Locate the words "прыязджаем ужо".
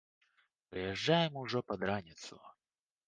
0.71-1.59